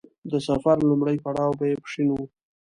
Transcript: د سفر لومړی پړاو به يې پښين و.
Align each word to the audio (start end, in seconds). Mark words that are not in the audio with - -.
د 0.31 0.33
سفر 0.47 0.77
لومړی 0.89 1.17
پړاو 1.23 1.57
به 1.59 1.65
يې 1.69 1.75
پښين 1.83 2.07
و. 2.13 2.17